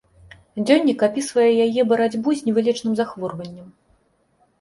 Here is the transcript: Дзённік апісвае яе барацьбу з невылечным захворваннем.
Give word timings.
Дзённік 0.61 1.03
апісвае 1.07 1.45
яе 1.65 1.81
барацьбу 1.91 2.29
з 2.39 2.47
невылечным 2.47 2.97
захворваннем. 3.01 3.67